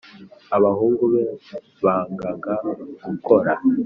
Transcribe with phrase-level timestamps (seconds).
[0.55, 1.23] Abahungu be
[1.83, 2.53] bangaga
[3.05, 3.53] gukora.